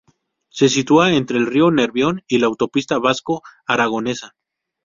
[0.49, 4.33] Se sitúa entre el río Nervión y la autopista vasco-aragonesa.